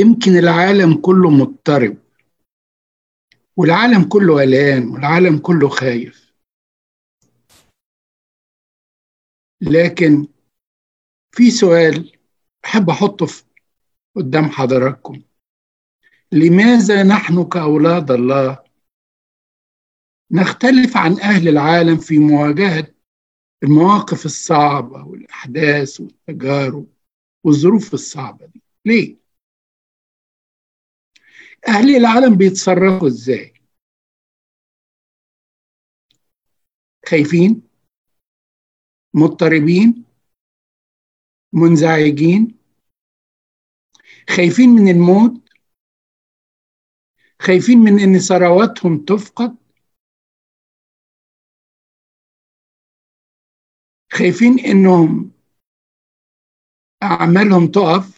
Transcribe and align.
يمكن 0.00 0.30
العالم 0.38 1.00
كله 1.00 1.30
مضطرب 1.30 1.96
والعالم 3.56 4.04
كله 4.08 4.34
قلقان 4.40 4.88
والعالم 4.88 5.38
كله 5.38 5.68
خايف. 5.68 6.34
لكن 9.60 10.26
في 11.34 11.50
سؤال 11.50 12.12
أحب 12.64 12.90
أحطه 12.90 13.26
قدام 14.16 14.44
حضراتكم. 14.44 15.22
لماذا 16.32 17.02
نحن 17.02 17.44
كأولاد 17.44 18.10
الله 18.10 18.64
نختلف 20.30 20.96
عن 20.96 21.20
أهل 21.20 21.48
العالم 21.48 21.96
في 21.96 22.18
مواجهة 22.18 22.94
المواقف 23.62 24.24
الصعبة 24.26 25.04
والأحداث 25.04 26.00
والتجارب 26.00 26.86
والظروف 27.44 27.94
الصعبة 27.94 28.46
دي؟ 28.46 28.62
ليه؟ 28.84 29.16
أهل 31.68 31.96
العالم 31.96 32.36
بيتصرفوا 32.38 33.08
إزاي؟ 33.08 33.54
خايفين؟ 37.08 37.62
مضطربين؟ 39.14 40.04
منزعجين؟ 41.52 42.58
خايفين 44.36 44.68
من 44.68 44.88
الموت؟ 44.88 45.46
خايفين 47.42 47.78
من 47.78 48.00
إن 48.00 48.18
ثرواتهم 48.18 49.04
تفقد 49.04 49.56
خايفين 54.12 54.58
إنهم 54.58 55.30
أعمالهم 57.02 57.66
تقف 57.70 58.15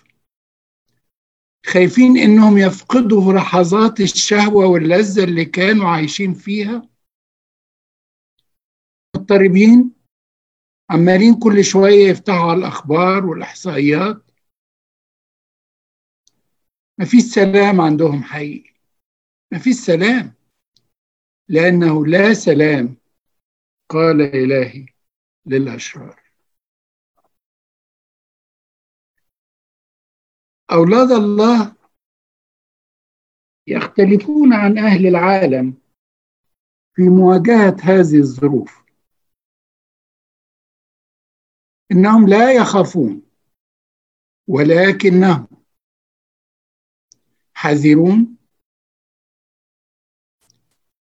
خايفين 1.69 2.17
إنهم 2.17 2.59
يفقدوا 2.59 3.33
لحظات 3.33 4.01
الشهوة 4.01 4.67
واللذة 4.67 5.25
اللي 5.25 5.45
كانوا 5.45 5.89
عايشين 5.89 6.35
فيها؟ 6.35 6.89
مضطربين؟ 9.17 9.95
عمالين 10.91 11.35
كل 11.39 11.65
شوية 11.65 12.09
يفتحوا 12.09 12.51
على 12.51 12.59
الأخبار 12.59 13.27
والإحصائيات؟ 13.27 14.31
مفيش 16.99 17.23
سلام 17.23 17.81
عندهم 17.81 18.23
حقيقي. 18.23 18.75
مفيش 19.53 19.77
سلام. 19.77 20.35
لأنه 21.49 22.07
لا 22.07 22.35
سلام 22.35 22.97
قال 23.89 24.21
إلهي 24.21 24.87
للأشرار. 25.47 26.28
أولاد 30.73 31.11
الله 31.11 31.77
يختلفون 33.67 34.53
عن 34.53 34.79
أهل 34.79 35.07
العالم 35.07 35.75
في 36.95 37.03
مواجهة 37.03 37.77
هذه 37.83 38.19
الظروف. 38.19 38.85
إنهم 41.93 42.29
لا 42.29 42.53
يخافون 42.53 43.23
ولكنهم 44.49 45.49
حذرون 47.55 48.37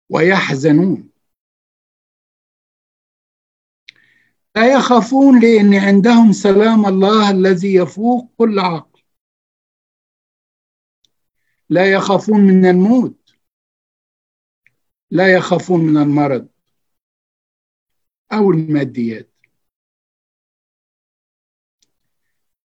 ويحزنون. 0.09 1.09
لا 4.55 4.73
يخافون 4.73 5.39
لأن 5.39 5.73
عندهم 5.73 6.31
سلام 6.31 6.85
الله 6.85 7.31
الذي 7.31 7.75
يفوق 7.75 8.31
كل 8.37 8.59
عقل. 8.59 8.92
لا 11.69 11.91
يخافون 11.91 12.39
من 12.39 12.65
الموت. 12.65 13.35
لا 15.11 15.33
يخافون 15.33 15.79
من 15.79 15.97
المرض 15.97 16.47
أو 18.31 18.51
الماديات. 18.51 19.29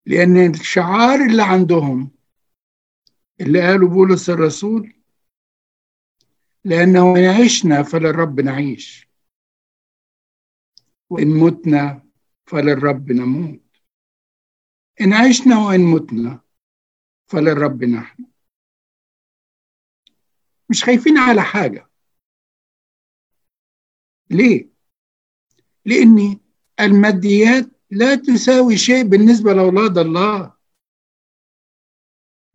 لأن 0.07 0.51
الشعار 0.51 1.19
اللي 1.31 1.43
عندهم 1.43 2.11
اللي 3.41 3.61
قاله 3.61 3.89
بولس 3.89 4.31
الرسول 4.31 4.93
لأنه 6.65 7.17
إن 7.17 7.25
عشنا 7.45 7.83
فللرب 7.83 8.41
نعيش 8.41 9.09
وإن 11.11 11.29
متنا 11.29 12.07
فللرب 12.47 13.13
نموت. 13.13 13.61
إن 15.01 15.13
عشنا 15.13 15.59
وإن 15.67 15.81
متنا 15.81 16.41
فللرب 17.27 17.85
نحن. 17.85 18.27
مش 20.71 20.85
خايفين 20.85 21.19
على 21.19 21.43
حاجة. 21.43 21.91
ليه؟ 24.31 24.69
لأن 25.85 26.41
الماديات 26.81 27.71
لا 27.91 28.15
تساوي 28.15 28.77
شيء 28.77 29.03
بالنسبة 29.03 29.53
لأولاد 29.53 29.99
الله. 29.99 30.57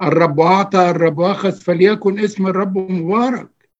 الرب 0.02 0.40
أعطى 0.40 0.90
الرب 0.90 1.22
أخذ 1.22 1.62
فليكن 1.62 2.20
اسم 2.20 2.48
الرب 2.48 2.78
مبارك. 2.78 3.72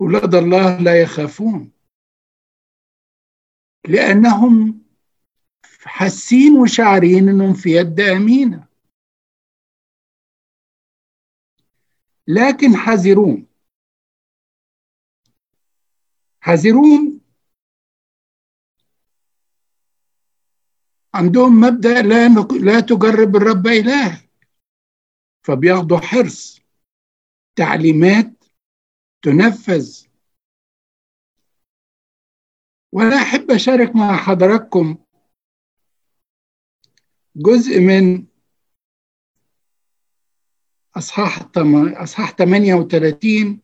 أولاد 0.00 0.34
الله 0.34 0.80
لا 0.80 1.02
يخافون. 1.02 1.72
لأنهم 3.88 4.82
حاسين 5.82 6.58
وشاعرين 6.58 7.28
أنهم 7.28 7.54
في 7.54 7.70
يد 7.70 8.00
أمينة. 8.00 8.67
لكن 12.28 12.76
حذرون. 12.76 13.46
حذرون. 16.40 17.20
عندهم 21.14 21.60
مبدأ 21.60 22.02
لا 22.02 22.28
لا 22.60 22.80
تجرب 22.80 23.36
الرب 23.36 23.66
إله. 23.66 24.28
فبياخدوا 25.42 25.98
حرص. 25.98 26.60
تعليمات 27.56 28.44
تنفذ. 29.22 30.06
وأنا 32.92 33.16
أحب 33.16 33.50
أشارك 33.50 33.96
مع 33.96 34.16
حضراتكم 34.16 34.98
جزء 37.36 37.80
من 37.80 38.27
أصحاح 40.98 41.38
أصحاح 42.02 42.30
38 42.30 43.60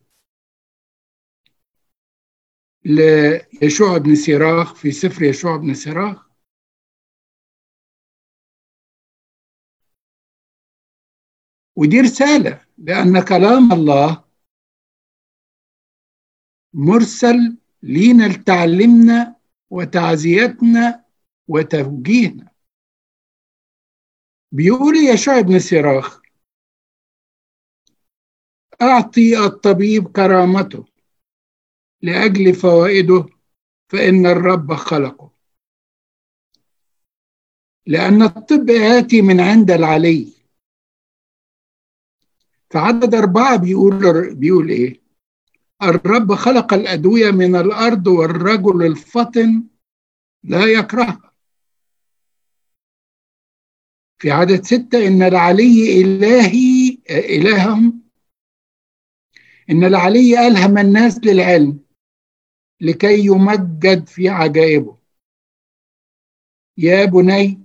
ليشوع 2.85 3.97
بن 3.97 4.15
سيراخ 4.15 4.75
في 4.75 4.91
سفر 4.91 5.23
يشوع 5.23 5.57
بن 5.57 5.73
سيراخ. 5.73 6.29
ودي 11.75 11.99
رسالة 12.01 12.65
لأن 12.77 13.23
كلام 13.23 13.71
الله 13.73 14.25
مرسل 16.73 17.57
لينا 17.83 18.27
لتعلمنا 18.27 19.35
وتعزيتنا 19.69 21.05
وتوجيهنا. 21.47 22.51
بيقول 24.51 24.95
يشوع 24.95 25.41
بن 25.41 25.59
سيراخ 25.59 26.24
أعطي 28.81 29.45
الطبيب 29.45 30.07
كرامته 30.07 30.85
لأجل 32.01 32.53
فوائده 32.53 33.25
فإن 33.91 34.25
الرب 34.25 34.73
خلقه. 34.73 35.31
لأن 37.87 38.21
الطب 38.21 38.69
آتي 38.69 39.21
من 39.21 39.39
عند 39.39 39.71
العلي. 39.71 40.33
فعدد 42.71 43.15
أربعة 43.15 43.55
بيقول 43.55 44.35
بيقول 44.35 44.69
إيه؟ 44.69 45.01
الرب 45.83 46.33
خلق 46.33 46.73
الأدوية 46.73 47.31
من 47.31 47.55
الأرض 47.55 48.07
والرجل 48.07 48.85
الفطن 48.85 49.63
لا 50.43 50.65
يكرهها. 50.65 51.31
في 54.17 54.31
عدد 54.31 54.63
ستة 54.63 55.07
إن 55.07 55.21
العلي 55.23 56.01
إلهي 56.01 56.97
إلههم 57.09 58.04
إن 59.69 59.83
العلي 59.83 60.47
ألهم 60.47 60.77
الناس 60.77 61.19
للعلم 61.23 61.79
لكي 62.81 63.25
يمجد 63.25 64.07
في 64.07 64.29
عجائبه. 64.29 64.97
يا 66.77 67.05
بني 67.05 67.63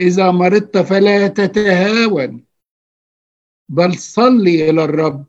إذا 0.00 0.30
مرضت 0.30 0.78
فلا 0.78 1.28
تتهاون 1.28 2.44
بل 3.68 3.98
صلي 3.98 4.70
إلى 4.70 4.84
الرب 4.84 5.26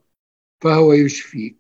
فهو 0.62 0.94
يشفيك. 0.94 1.58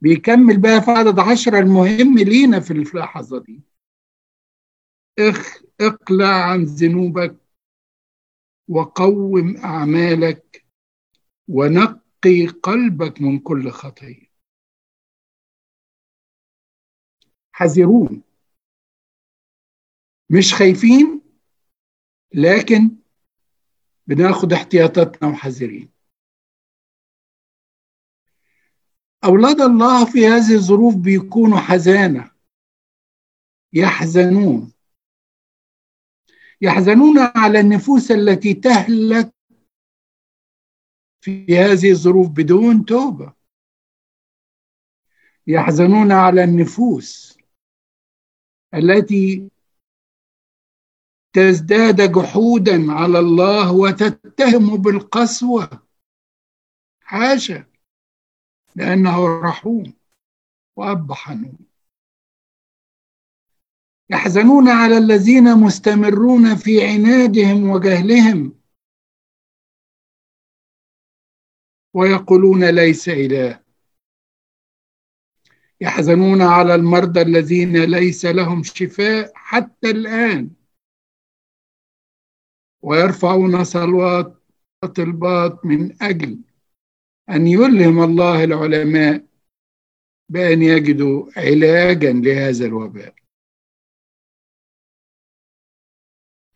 بيكمل 0.00 0.60
بقى 0.60 0.82
في 0.82 0.90
عدد 0.90 1.18
عشرة 1.18 1.58
المهم 1.58 2.18
لينا 2.18 2.60
في 2.60 2.70
اللحظة 2.70 3.38
دي. 3.42 3.62
اخ 5.18 5.62
اقلع 5.80 6.50
عن 6.50 6.62
ذنوبك 6.64 7.36
وقوم 8.68 9.56
أعمالك 9.56 10.66
ونقي 12.26 12.46
قلبك 12.46 13.20
من 13.20 13.38
كل 13.38 13.70
خطية 13.70 14.28
حذرون. 17.52 18.22
مش 20.30 20.54
خايفين 20.54 21.20
لكن 22.34 22.96
بناخد 24.06 24.52
احتياطاتنا 24.52 25.28
وحذرين. 25.28 25.92
أولاد 29.24 29.60
الله 29.60 30.12
في 30.12 30.26
هذه 30.26 30.54
الظروف 30.54 30.96
بيكونوا 30.96 31.58
حزانة. 31.58 32.30
يحزنون. 33.72 34.72
يحزنون 36.60 37.18
على 37.18 37.60
النفوس 37.60 38.10
التي 38.10 38.54
تهلك 38.54 39.37
في 41.20 41.58
هذه 41.58 41.90
الظروف 41.90 42.28
بدون 42.28 42.84
توبة. 42.84 43.32
يحزنون 45.46 46.12
على 46.12 46.44
النفوس 46.44 47.38
التي 48.74 49.50
تزداد 51.32 52.12
جحودا 52.12 52.92
على 52.92 53.18
الله 53.18 53.72
وتتهم 53.72 54.76
بالقسوة. 54.76 55.82
حاشا 57.00 57.64
لأنه 58.76 59.40
رحوم 59.40 59.92
وأب 60.76 61.12
حنون. 61.12 61.58
يحزنون 64.10 64.68
على 64.68 64.98
الذين 64.98 65.54
مستمرون 65.58 66.56
في 66.56 66.86
عنادهم 66.86 67.70
وجهلهم 67.70 68.57
ويقولون 71.98 72.64
ليس 72.70 73.08
إله 73.08 73.60
يحزنون 75.80 76.42
على 76.42 76.74
المرضى 76.74 77.20
الذين 77.20 77.84
ليس 77.84 78.24
لهم 78.24 78.62
شفاء 78.62 79.32
حتى 79.34 79.90
الآن. 79.90 80.50
ويرفعون 82.82 83.64
صلوات 83.64 84.42
وطلبات 84.82 85.66
من 85.66 86.02
أجل 86.02 86.38
أن 87.30 87.46
يلهم 87.46 88.02
الله 88.02 88.44
العلماء 88.44 89.24
بأن 90.28 90.62
يجدوا 90.62 91.30
علاجا 91.36 92.12
لهذا 92.12 92.66
الوباء. 92.66 93.14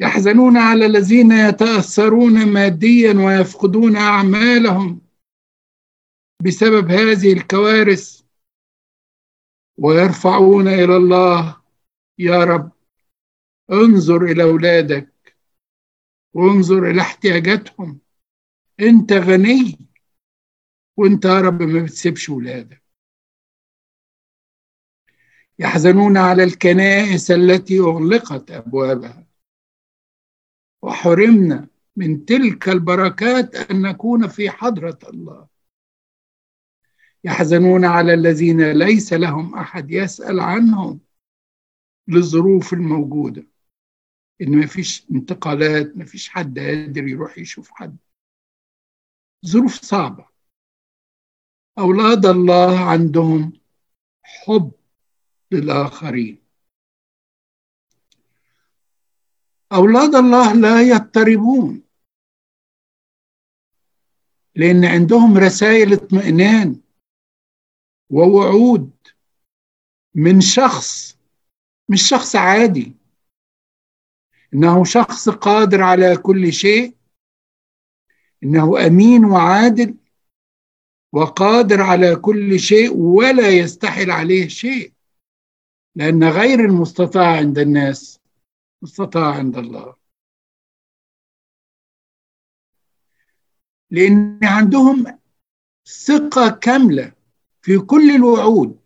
يحزنون 0.00 0.56
على 0.56 0.86
الذين 0.86 1.32
يتأثرون 1.32 2.46
ماديا 2.46 3.12
ويفقدون 3.12 3.96
أعمالهم. 3.96 5.11
بسبب 6.42 6.90
هذه 6.90 7.32
الكوارث. 7.32 8.22
ويرفعون 9.78 10.68
إلى 10.68 10.96
الله 10.96 11.62
يا 12.18 12.44
رب 12.44 12.72
انظر 13.72 14.24
إلى 14.24 14.42
أولادك 14.42 15.36
وانظر 16.34 16.90
إلى 16.90 17.00
احتياجاتهم. 17.00 18.00
أنت 18.80 19.12
غني 19.12 19.78
وأنت 20.96 21.24
يا 21.24 21.40
رب 21.40 21.62
ما 21.62 21.82
بتسيبش 21.82 22.30
أولادك. 22.30 22.82
يحزنون 25.58 26.16
على 26.16 26.44
الكنائس 26.44 27.30
التي 27.30 27.78
أغلقت 27.80 28.50
أبوابها. 28.50 29.26
وحرمنا 30.82 31.68
من 31.96 32.24
تلك 32.24 32.68
البركات 32.68 33.54
أن 33.54 33.82
نكون 33.82 34.28
في 34.28 34.50
حضرة 34.50 34.98
الله. 35.08 35.51
يحزنون 37.24 37.84
على 37.84 38.14
الذين 38.14 38.72
ليس 38.72 39.12
لهم 39.12 39.54
أحد 39.54 39.90
يسأل 39.90 40.40
عنهم 40.40 41.00
للظروف 42.08 42.72
الموجودة. 42.72 43.46
إن 44.40 44.58
مفيش 44.58 45.06
انتقالات 45.10 45.96
مفيش 45.96 46.28
حد 46.28 46.58
قادر 46.58 47.08
يروح 47.08 47.38
يشوف 47.38 47.70
حد. 47.70 47.96
ظروف 49.46 49.74
صعبة. 49.74 50.26
أولاد 51.78 52.26
الله 52.26 52.78
عندهم 52.80 53.52
حب 54.22 54.72
للآخرين. 55.50 56.42
أولاد 59.72 60.14
الله 60.14 60.54
لا 60.54 60.82
يضطربون. 60.82 61.82
لأن 64.54 64.84
عندهم 64.84 65.38
رسائل 65.38 65.92
اطمئنان. 65.92 66.81
ووعود 68.12 68.90
من 70.14 70.40
شخص 70.40 71.18
مش 71.88 72.08
شخص 72.08 72.36
عادي. 72.36 72.96
إنه 74.54 74.84
شخص 74.84 75.28
قادر 75.28 75.82
على 75.82 76.16
كل 76.16 76.52
شيء 76.52 76.96
إنه 78.44 78.86
أمين 78.86 79.24
وعادل 79.24 79.94
وقادر 81.12 81.82
على 81.82 82.16
كل 82.16 82.60
شيء 82.60 82.96
ولا 82.96 83.48
يستحل 83.48 84.10
عليه 84.10 84.48
شيء 84.48 84.92
لأن 85.94 86.24
غير 86.24 86.60
المستطاع 86.60 87.36
عند 87.36 87.58
الناس 87.58 88.20
مستطاع 88.82 89.34
عند 89.34 89.56
الله. 89.56 89.96
لأن 93.90 94.40
عندهم 94.42 95.18
ثقة 95.86 96.48
كاملة. 96.50 97.21
في 97.62 97.78
كل 97.78 98.10
الوعود 98.16 98.80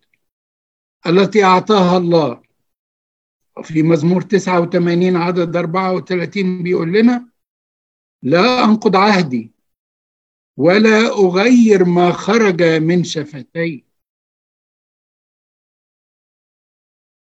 التي 1.07 1.43
أعطاها 1.43 1.97
الله. 1.97 2.43
في 3.63 3.83
مزمور 3.83 4.21
89 4.21 5.15
عدد 5.15 5.55
34 5.55 6.63
بيقول 6.63 6.93
لنا 6.93 7.29
لا 8.23 8.63
أنقض 8.63 8.95
عهدي 8.95 9.51
ولا 10.57 11.07
أغير 11.07 11.85
ما 11.85 12.11
خرج 12.11 12.63
من 12.63 13.03
شفتي. 13.03 13.85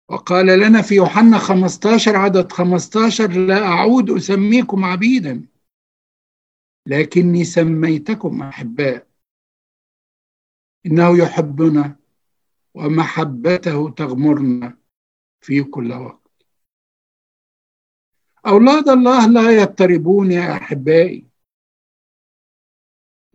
وقال 0.09 0.47
لنا 0.47 0.83
في 0.83 0.95
يوحنا 0.95 1.39
15 1.39 2.17
عدد 2.17 2.53
15 2.53 3.31
لا 3.33 3.67
أعود 3.67 4.11
أسميكم 4.11 4.85
عبيدا 4.85 5.47
لكني 6.87 7.45
سميتكم 7.45 8.43
أحباء. 8.43 9.14
إنه 10.87 11.19
يحبنا 11.19 11.97
ومحبته 12.75 13.91
تغمرنا 13.91 14.79
في 15.41 15.63
كل 15.63 15.93
وقت. 15.93 16.31
أولاد 18.47 18.89
الله 18.89 19.27
لا 19.27 19.63
يضطربون 19.63 20.33
يا 20.33 20.53
أحبائي 20.57 21.27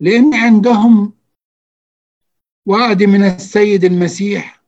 لأن 0.00 0.34
عندهم 0.34 1.12
وعد 2.66 3.02
من 3.02 3.22
السيد 3.24 3.84
المسيح. 3.84 4.62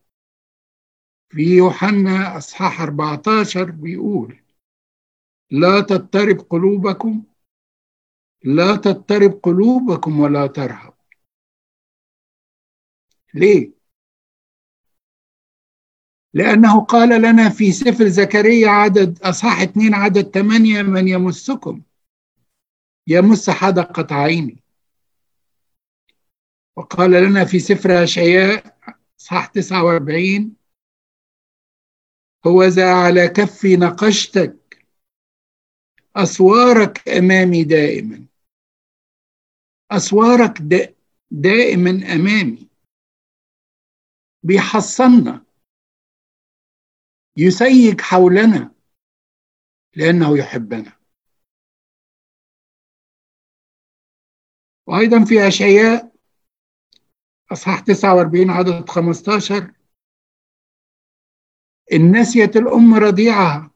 في 1.29 1.57
يوحنا 1.57 2.37
أصحاح 2.37 2.81
14 2.81 3.71
بيقول 3.71 4.43
لا 5.51 5.81
تضطرب 5.81 6.39
قلوبكم 6.51 7.23
لا 8.45 8.77
تضطرب 8.77 9.41
قلوبكم 9.43 10.21
ولا 10.21 10.47
ترهب. 10.47 10.92
ليه؟ 13.35 13.73
لأنه 16.35 16.85
قال 16.85 17.23
لنا 17.23 17.49
في 17.49 17.73
سفر 17.73 18.09
زكريا 18.09 18.69
عدد 18.69 19.23
أصحاح 19.23 19.61
اثنين 19.61 19.95
عدد 19.95 20.31
ثمانية 20.31 20.83
من 20.83 21.09
يمسكم؟ 21.09 21.83
يمس 23.07 23.51
حدقة 23.51 24.15
عيني. 24.15 24.63
وقال 26.77 27.11
لنا 27.11 27.45
في 27.45 27.59
سفر 27.59 28.03
أشعياء 28.03 28.79
أصحاح 29.21 29.47
49 29.47 30.57
هو 32.47 32.65
ذا 32.65 32.93
على 32.95 33.29
كفي 33.29 33.77
نقشتك 33.77 34.87
أسوارك 36.17 37.09
أمامي 37.09 37.65
دائما. 37.65 38.27
أسوارك 39.91 40.59
دائما 41.31 41.91
أمامي. 41.91 42.72
بيحصلنا. 44.43 45.45
يسيج 47.37 48.01
حولنا 48.01 48.75
لأنه 49.97 50.39
يحبنا. 50.39 50.99
وأيضا 54.87 55.25
في 55.25 55.49
أشعياء 55.49 56.13
أصحاح 57.53 57.81
49 57.81 58.51
عدد 58.51 58.89
15 58.89 59.75
إن 61.93 62.21
نسيت 62.21 62.57
الأم 62.57 62.95
رضيعها 62.95 63.71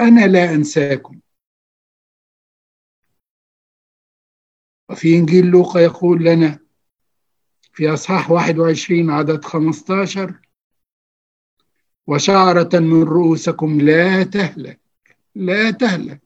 أنا 0.00 0.26
لا 0.26 0.54
أنساكم. 0.54 1.20
وفي 4.90 5.16
إنجيل 5.16 5.46
لوقا 5.46 5.80
يقول 5.80 6.24
لنا 6.24 6.69
في 7.80 7.94
أصحاح 7.94 8.30
21 8.30 9.10
عدد 9.10 9.44
15 9.44 10.40
وشعرة 12.06 12.70
من 12.74 13.02
رؤوسكم 13.02 13.80
لا 13.80 14.22
تهلك 14.22 14.80
لا 15.34 15.70
تهلك. 15.70 16.22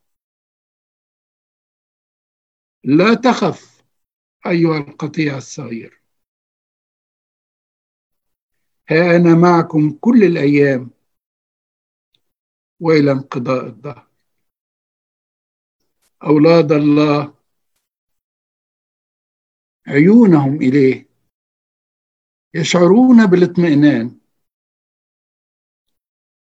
لا 2.85 3.15
تخف 3.15 3.83
أيها 4.47 4.79
القطيع 4.79 5.37
الصغير. 5.37 6.03
ها 8.89 9.17
أنا 9.17 9.35
معكم 9.35 9.91
كل 9.91 10.25
الأيام 10.25 10.91
وإلى 12.81 13.13
انقضاء 13.13 13.67
الدهر. 13.67 14.09
أولاد 16.23 16.73
الله 16.73 17.35
عيونهم 19.87 20.57
إليه. 20.57 21.14
يشعرون 22.55 23.27
بالاطمئنان. 23.27 24.19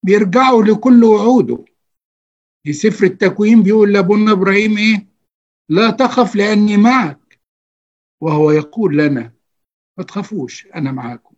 بيرجعوا 0.06 0.64
لكل 0.64 1.04
وعوده. 1.04 1.66
في 2.64 2.74
سفر 2.74 3.06
التكوين 3.06 3.64
بيقول 3.64 3.94
لابونا 3.94 4.32
إبراهيم 4.32 4.78
إيه؟ 4.78 5.08
لا 5.70 5.92
تخف 5.92 6.36
لأني 6.36 6.78
معك. 6.78 7.40
وهو 8.22 8.52
يقول 8.52 8.98
لنا 8.98 9.34
ما 9.98 10.04
تخافوش 10.04 10.68
أنا 10.68 10.92
معاكم. 10.92 11.36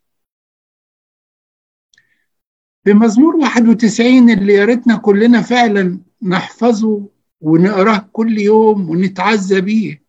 في 2.84 2.94
مزمور 2.94 3.36
91 3.36 4.30
اللي 4.30 4.54
يا 4.54 4.66
ريتنا 4.66 4.98
كلنا 4.98 5.42
فعلا 5.42 6.00
نحفظه 6.22 7.10
ونقراه 7.42 8.10
كل 8.14 8.38
يوم 8.38 8.90
ونتعزى 8.90 9.62
بيه. 9.62 10.04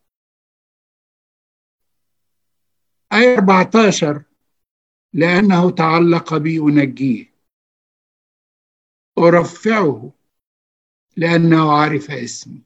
آية 3.13 3.39
14 3.39 4.23
لأنه 5.15 5.71
تعلق 5.71 6.37
بي 6.37 6.59
أنجيه. 6.59 7.33
أرفعه 9.19 10.13
لأنه 11.17 11.73
عرف 11.73 12.11
اسمي. 12.11 12.63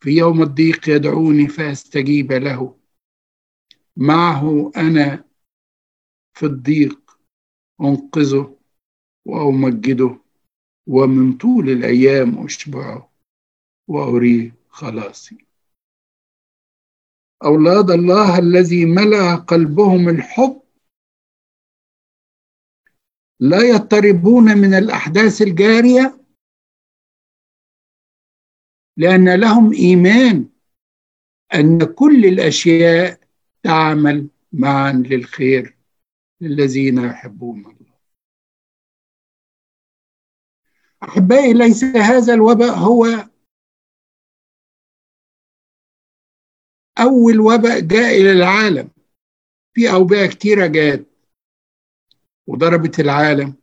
في 0.00 0.10
يوم 0.10 0.42
الضيق 0.42 0.88
يدعوني 0.88 1.48
فأستجيب 1.48 2.32
له. 2.32 2.78
معه 3.96 4.72
أنا 4.76 5.24
في 6.32 6.46
الضيق 6.46 7.18
أنقذه 7.80 8.58
وأمجده 9.24 10.20
ومن 10.86 11.36
طول 11.36 11.70
الأيام 11.70 12.44
أشبعه 12.44 13.12
وأريه 13.88 14.54
خلاصي. 14.68 15.38
أولاد 17.44 17.90
الله 17.90 18.38
الذي 18.38 18.84
ملأ 18.84 19.34
قلبهم 19.34 20.08
الحب 20.08 20.62
لا 23.40 23.58
يضطربون 23.58 24.58
من 24.58 24.74
الأحداث 24.74 25.42
الجارية 25.42 26.20
لأن 28.96 29.40
لهم 29.40 29.72
إيمان 29.72 30.48
أن 31.54 31.84
كل 31.84 32.24
الأشياء 32.24 33.20
تعمل 33.62 34.28
معا 34.52 34.92
للخير 34.92 35.76
للذين 36.40 36.98
يحبون 36.98 37.66
الله. 37.66 37.98
أحبائي 41.02 41.52
ليس 41.52 41.84
هذا 41.84 42.34
الوباء 42.34 42.74
هو 42.74 43.04
أول 46.98 47.40
وباء 47.40 47.80
جاء 47.80 48.20
إلى 48.20 48.32
العالم. 48.32 48.90
في 49.74 49.92
أوبئة 49.92 50.26
كتيرة 50.26 50.66
جات 50.66 51.09
وضربت 52.50 53.00
العالم. 53.00 53.56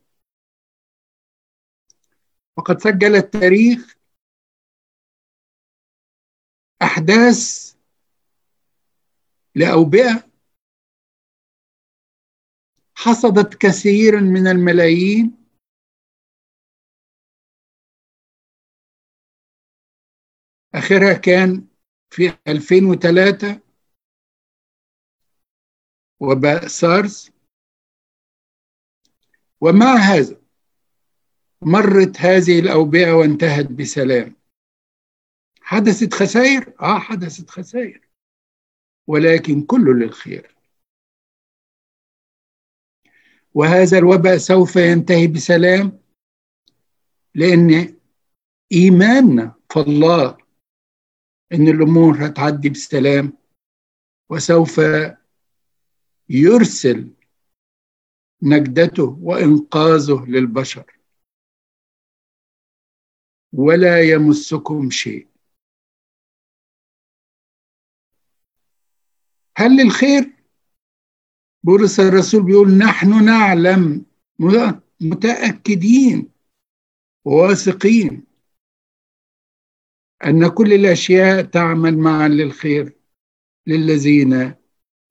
وقد 2.57 2.79
سجل 2.79 3.15
التاريخ 3.15 3.97
أحداث 6.81 7.73
لأوبئة 9.55 10.31
حصدت 12.95 13.57
كثيرا 13.61 14.19
من 14.19 14.47
الملايين. 14.47 15.37
آخرها 20.75 21.13
كان 21.13 21.67
في 22.09 22.37
2003 22.47 23.61
وباء 26.19 26.67
سارس. 26.67 27.36
ومع 29.61 29.95
هذا؟ 29.95 30.41
مرت 31.61 32.17
هذه 32.17 32.59
الأوبئة 32.59 33.11
وانتهت 33.11 33.71
بسلام. 33.71 34.35
حدثت 35.61 36.13
خسائر؟ 36.13 36.73
آه 36.81 36.99
حدثت 36.99 37.49
خسائر. 37.49 38.09
ولكن 39.07 39.61
كله 39.61 39.93
للخير. 39.93 40.55
وهذا 43.53 43.97
الوباء 43.97 44.37
سوف 44.37 44.75
ينتهي 44.75 45.27
بسلام 45.27 45.99
لأن 47.35 47.97
إيماننا 48.71 49.55
في 49.73 49.79
الله 49.79 50.37
إن 51.53 51.67
الأمور 51.67 52.25
هتعدي 52.25 52.69
بسلام 52.69 53.33
وسوف 54.29 54.81
يرسل 56.29 57.13
نجدته 58.43 59.17
وإنقاذه 59.21 60.25
للبشر. 60.27 60.97
ولا 63.53 64.09
يمسكم 64.09 64.89
شيء. 64.89 65.27
هل 69.57 69.83
للخير؟ 69.83 70.33
بولس 71.63 71.99
الرسول 71.99 72.43
بيقول 72.43 72.77
نحن 72.77 73.25
نعلم 73.25 74.05
متأكدين 75.01 76.31
وواثقين 77.25 78.23
أن 80.25 80.47
كل 80.47 80.73
الأشياء 80.73 81.41
تعمل 81.41 81.97
معا 81.97 82.27
للخير 82.27 82.97
للذين 83.67 84.55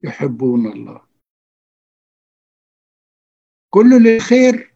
يحبون 0.03 0.67
الله. 0.67 1.06
كله 3.77 3.99
للخير. 3.99 4.75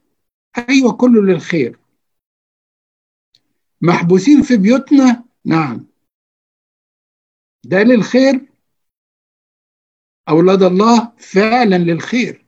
أيوة 0.68 0.96
كله 0.96 1.22
للخير. 1.22 1.78
محبوسين 3.80 4.42
في 4.42 4.56
بيوتنا؟ 4.56 5.24
نعم. 5.44 5.86
ده 7.64 7.82
للخير؟ 7.82 8.52
أولاد 10.28 10.62
الله 10.62 11.16
فعلا 11.16 11.76
للخير. 11.76 12.46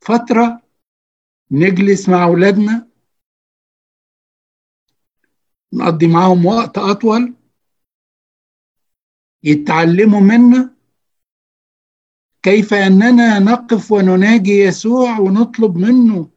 فترة 0.00 0.62
نجلس 1.50 2.08
مع 2.08 2.24
أولادنا. 2.24 2.88
نقضي 5.72 6.06
معاهم 6.06 6.46
وقت 6.46 6.78
أطول. 6.78 7.34
يتعلموا 9.42 10.20
منا. 10.20 10.77
كيف 12.42 12.74
أننا 12.74 13.38
نقف 13.38 13.92
ونناجي 13.92 14.50
يسوع 14.58 15.18
ونطلب 15.18 15.76
منه 15.76 16.30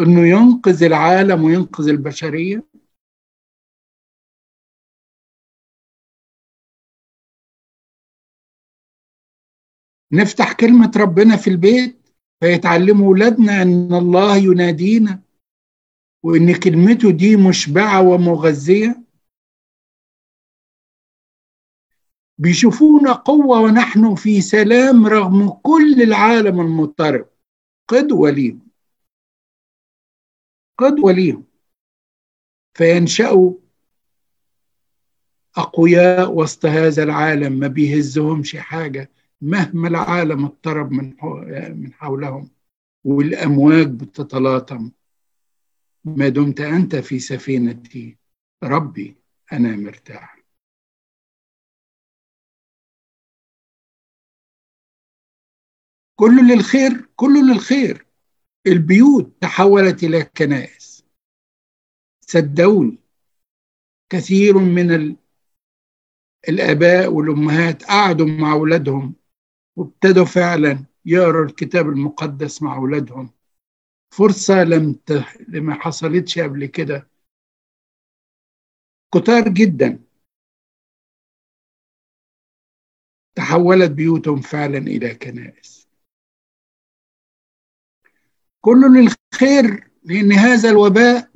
أنه 0.00 0.26
ينقذ 0.26 0.82
العالم 0.82 1.44
وينقذ 1.44 1.88
البشرية؟ 1.88 2.64
نفتح 10.12 10.52
كلمة 10.52 10.92
ربنا 10.96 11.36
في 11.36 11.50
البيت 11.50 12.08
فيتعلموا 12.40 13.10
ولادنا 13.10 13.62
أن 13.62 13.94
الله 13.94 14.36
ينادينا 14.36 15.22
وأن 16.22 16.54
كلمته 16.56 17.10
دي 17.10 17.36
مشبعة 17.36 18.02
ومغذية. 18.02 19.05
بيشوفونا 22.38 23.12
قوة 23.12 23.60
ونحن 23.60 24.14
في 24.14 24.40
سلام 24.40 25.06
رغم 25.06 25.48
كل 25.48 26.02
العالم 26.02 26.60
المضطرب. 26.60 27.26
قدوة 27.88 28.30
ليهم. 28.30 28.68
قدوة 30.78 31.12
ليهم. 31.12 31.44
فينشأوا 32.74 33.52
أقوياء 35.56 36.32
وسط 36.32 36.66
هذا 36.66 37.02
العالم. 37.02 37.52
ما 37.52 37.66
بيهزهمش 37.66 38.56
حاجة 38.56 39.10
مهما 39.40 39.88
العالم 39.88 40.44
اضطرب 40.44 40.92
من 40.92 41.14
من 41.82 41.92
حولهم. 41.92 42.50
والأمواج 43.04 43.86
بتتلاطم. 43.86 44.90
ما 46.04 46.28
دمت 46.28 46.60
أنت 46.60 46.96
في 46.96 47.18
سفينتي. 47.18 48.16
ربي 48.62 49.16
أنا 49.52 49.76
مرتاح. 49.76 50.35
كله 56.16 56.54
للخير 56.54 57.08
كله 57.16 57.52
للخير. 57.52 58.06
البيوت 58.66 59.32
تحولت 59.40 60.04
إلى 60.04 60.24
كنائس. 60.24 61.04
صدقوني 62.20 62.98
كثير 64.08 64.58
من 64.58 64.94
ال... 64.94 65.16
الآباء 66.48 67.12
والأمهات 67.12 67.84
قعدوا 67.84 68.26
مع 68.26 68.52
أولادهم 68.52 69.14
وابتدوا 69.76 70.24
فعلا 70.24 70.84
يقروا 71.04 71.44
الكتاب 71.44 71.88
المقدس 71.88 72.62
مع 72.62 72.76
أولادهم. 72.76 73.30
فرصة 74.14 74.64
لم 74.64 74.92
ت... 74.92 75.12
لما 75.48 75.74
حصلتش 75.74 76.38
قبل 76.38 76.66
كده. 76.66 77.10
كتار 79.14 79.48
جدا 79.48 80.04
تحولت 83.34 83.90
بيوتهم 83.90 84.40
فعلا 84.40 84.78
إلى 84.78 85.14
كنائس. 85.14 85.75
كله 88.66 88.88
للخير 88.88 89.90
لأن 90.04 90.32
هذا 90.32 90.70
الوباء 90.70 91.30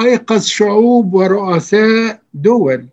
أيقظ 0.00 0.42
شعوب 0.42 1.14
ورؤساء 1.14 2.24
دول. 2.34 2.88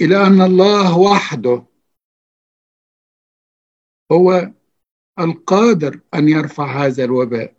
إلى 0.00 0.16
أن 0.26 0.40
الله 0.40 0.98
وحده 0.98 1.66
هو 4.12 4.52
القادر 5.18 6.00
أن 6.14 6.28
يرفع 6.28 6.84
هذا 6.86 7.04
الوباء. 7.04 7.56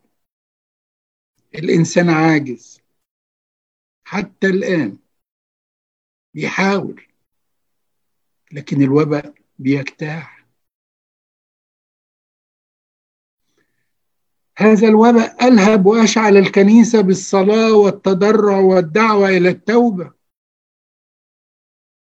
الإنسان 1.55 2.09
عاجز. 2.09 2.81
حتى 4.05 4.47
الآن 4.47 4.97
بيحاول 6.33 7.07
لكن 8.51 8.81
الوباء 8.81 9.33
بيجتاح 9.59 10.38
هذا 14.59 14.87
الوباء 14.87 15.47
ألهب 15.47 15.85
وأشعل 15.85 16.37
الكنيسة 16.37 17.01
بالصلاة 17.01 17.73
والتضرع 17.73 18.57
والدعوة 18.57 19.29
إلى 19.29 19.49
التوبة. 19.49 20.13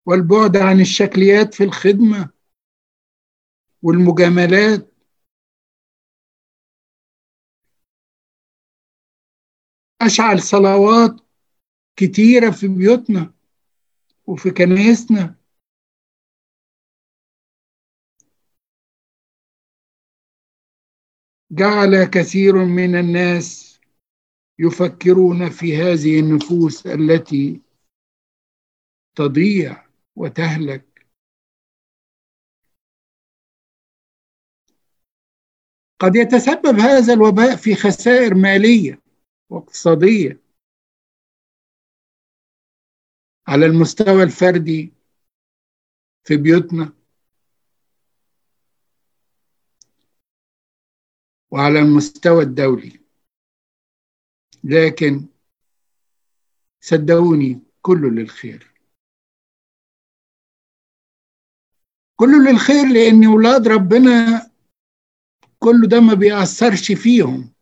والبعد 0.05 0.57
عن 0.57 0.81
الشكليات 0.81 1.53
في 1.53 1.63
الخدمة 1.63 2.29
والمجاملات. 3.81 4.93
أشعل 10.01 10.41
صلوات 10.41 11.21
كتيرة 11.95 12.51
في 12.51 12.67
بيوتنا 12.67 13.33
وفي 14.27 14.51
كنايسنا 14.51 15.40
جعل 21.51 22.03
كثير 22.03 22.65
من 22.65 22.95
الناس 22.95 23.79
يفكرون 24.59 25.49
في 25.49 25.77
هذه 25.77 26.19
النفوس 26.19 26.87
التي 26.87 27.61
تضيع 29.15 29.87
وتهلك. 30.15 31.07
قد 35.99 36.15
يتسبب 36.15 36.79
هذا 36.79 37.13
الوباء 37.13 37.55
في 37.55 37.75
خسائر 37.75 38.33
مالية 38.35 39.01
واقتصادية. 39.49 40.41
على 43.47 43.65
المستوى 43.65 44.23
الفردي 44.23 44.93
في 46.23 46.37
بيوتنا 46.37 47.00
وعلى 51.51 51.79
المستوى 51.79 52.43
الدولي. 52.43 52.99
لكن 54.63 55.27
صدقوني 56.81 57.59
كله 57.81 58.09
للخير. 58.09 58.71
كله 62.15 62.51
للخير 62.51 62.85
لأن 62.93 63.27
ولاد 63.27 63.67
ربنا 63.67 64.51
كله 65.59 65.87
ده 65.87 65.99
ما 65.99 66.13
بيأثرش 66.13 66.91
فيهم. 66.91 67.53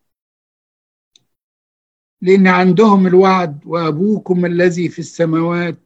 لأن 2.22 2.46
عندهم 2.46 3.06
الوعد 3.06 3.66
وأبوكم 3.66 4.46
الذي 4.46 4.88
في 4.88 4.98
السماوات 4.98 5.78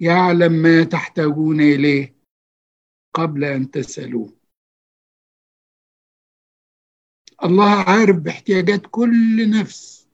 يعلم 0.00 0.52
ما 0.52 0.84
تحتاجون 0.84 1.60
إليه 1.60 2.16
قبل 3.14 3.44
أن 3.44 3.70
تسألوه. 3.70 4.35
الله 7.46 7.70
عارف 7.70 8.16
باحتياجات 8.16 8.80
كل 8.90 9.50
نفس. 9.60 10.08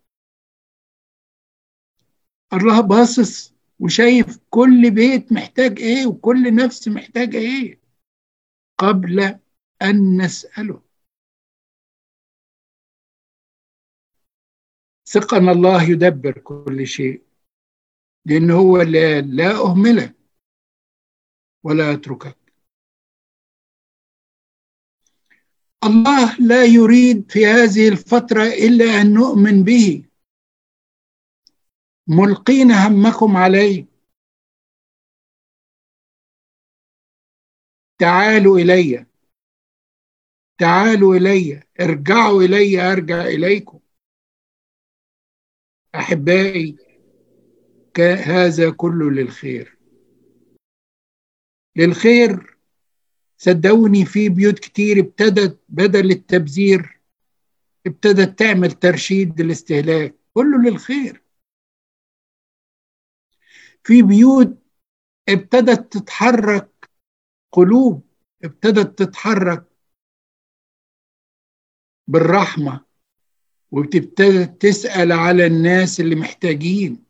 الله 2.53 2.81
باصص 2.81 3.55
وشايف 3.81 4.39
كل 4.51 4.91
بيت 4.91 5.33
محتاج 5.33 5.81
إيه 5.81 6.07
وكل 6.07 6.55
نفس 6.55 6.89
محتاجه 6.89 7.37
إيه 7.37 7.81
قبل 8.79 9.39
أن 9.83 10.23
نسأله. 10.23 10.83
ثق 15.07 15.35
ان 15.35 15.49
الله 15.49 15.83
يدبر 15.91 16.39
كل 16.39 16.87
شيء 16.87 17.23
لأن 18.27 18.51
هو 18.51 18.83
لا, 18.83 19.21
لا 19.21 19.59
ولا 21.65 21.93
أتركك. 21.93 22.42
الله 25.85 26.37
لا 26.37 26.65
يريد 26.65 27.31
في 27.31 27.47
هذه 27.47 27.89
الفترة 27.89 28.43
إلا 28.43 29.01
أن 29.01 29.15
نؤمن 29.15 29.65
به. 29.65 30.05
ملقين 32.07 32.71
همكم 32.71 33.37
عليه. 33.37 33.87
تعالوا 37.99 38.59
إلي. 38.59 39.07
تعالوا 40.59 41.17
إلي. 41.17 41.63
ارجعوا 41.81 42.43
إلي 42.43 42.93
أرجع 42.93 43.21
إليكم. 43.25 43.81
أحبائي 45.95 46.77
هذا 48.25 48.71
كله 48.71 49.11
للخير. 49.11 49.79
للخير 51.77 52.52
صدقوني 53.43 54.05
في 54.05 54.29
بيوت 54.29 54.59
كتير 54.59 54.99
ابتدت 55.01 55.61
بدل 55.69 56.11
التبذير 56.11 57.01
ابتدت 57.87 58.39
تعمل 58.39 58.71
ترشيد 58.73 59.41
للاستهلاك. 59.41 60.15
كله 60.35 60.63
للخير. 60.63 61.23
في 63.85 64.03
بيوت 64.03 64.59
ابتدت 65.29 65.93
تتحرك 65.93 66.91
قلوب 67.53 68.07
ابتدت 68.45 68.99
تتحرك 69.03 69.67
بالرحمة 72.07 72.85
وابتدت 73.71 74.63
تسأل 74.63 75.13
على 75.13 75.47
الناس 75.47 76.01
اللي 76.01 76.15
محتاجين 76.15 77.05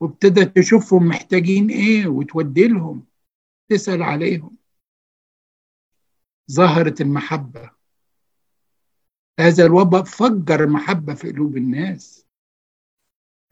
وابتدت 0.00 0.58
تشوفهم 0.58 1.08
محتاجين 1.08 1.70
إيه 1.70 2.06
وتودي 2.06 2.68
لهم 2.68 3.06
تسأل 3.68 4.02
عليهم. 4.02 4.63
ظهرت 6.50 7.00
المحبة. 7.00 7.70
هذا 9.40 9.66
الوباء 9.66 10.02
فجر 10.02 10.64
المحبة 10.64 11.14
في 11.14 11.32
قلوب 11.32 11.56
الناس. 11.56 12.26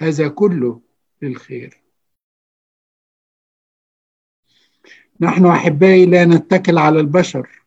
هذا 0.02 0.28
كله 0.28 0.82
للخير. 1.22 1.82
نحن 5.20 5.46
أحبائي 5.46 6.06
لا 6.06 6.24
نتكل 6.24 6.78
على 6.78 7.00
البشر. 7.00 7.62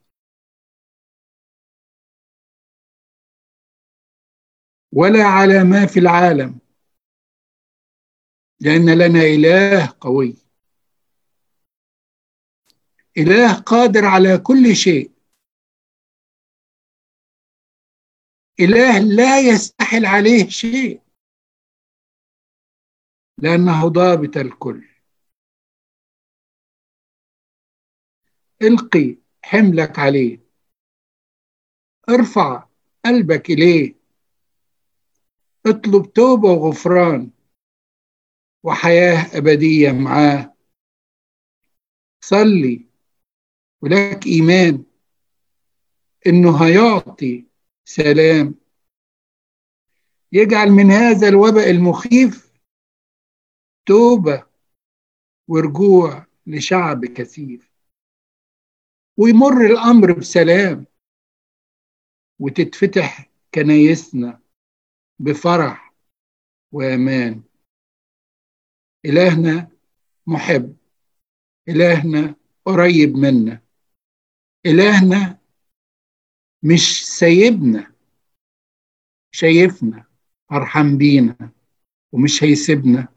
ولا 4.91 5.23
على 5.23 5.63
ما 5.63 5.85
في 5.85 5.99
العالم. 5.99 6.59
لأن 8.59 8.89
لنا 8.97 9.21
إله 9.21 9.95
قوي. 10.01 10.35
إله 13.17 13.59
قادر 13.59 14.05
على 14.05 14.37
كل 14.37 14.75
شيء. 14.75 15.14
إله 18.59 18.99
لا 18.99 19.39
يستحل 19.39 20.05
عليه 20.05 20.49
شيء 20.49 21.01
لأنه 23.37 23.87
ضابط 23.87 24.37
الكل. 24.37 24.89
إلقي 28.61 29.17
حملك 29.43 29.99
عليه. 29.99 30.45
ارفع 32.09 32.67
قلبك 33.05 33.49
إليه. 33.49 33.95
اطلب 35.65 36.13
توبة 36.13 36.49
وغفران 36.49 37.31
وحياة 38.63 39.37
أبدية 39.37 39.91
معاه. 39.91 40.55
صلي 42.23 42.85
ولك 43.81 44.25
إيمان 44.25 44.85
إنه 46.27 46.65
هيعطي 46.65 47.45
سلام. 47.85 48.55
يجعل 50.31 50.71
من 50.71 50.91
هذا 50.91 51.27
الوباء 51.27 51.69
المخيف 51.71 52.51
توبة 53.85 54.45
ورجوع 55.47 56.25
لشعب 56.47 57.05
كثير 57.05 57.71
ويمر 59.17 59.65
الأمر 59.65 60.11
بسلام 60.13 60.85
وتتفتح 62.39 63.29
كنايسنا 63.53 64.41
بفرح 65.19 65.93
وأمان. 66.71 67.43
إلهنا 69.05 69.71
محب. 70.27 70.75
إلهنا 71.69 72.35
قريب 72.65 73.15
منا. 73.15 73.61
إلهنا 74.65 75.39
مش 76.73 77.05
سايبنا 77.07 77.91
شايفنا 79.31 80.05
فرحان 80.49 80.97
بينا 80.97 81.49
ومش 82.11 82.43
هيسيبنا 82.43 83.07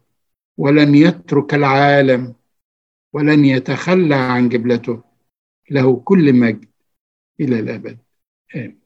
ولن 0.59 0.95
يترك 0.95 1.55
العالم 1.55 2.35
ولن 3.13 3.45
يتخلى 3.45 4.15
عن 4.15 4.49
جبلته 4.49 5.03
له 5.71 5.97
كل 5.97 6.33
مجد 6.33 6.69
إلى 7.41 7.61
الأبد. 7.61 7.99
آمين. 8.55 8.78